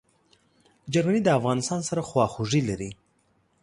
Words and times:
جرمني 0.93 1.21
د 1.23 1.29
افغانستان 1.39 1.81
سره 1.89 2.01
خواخوږي 2.09 2.61
لري. 2.69 2.89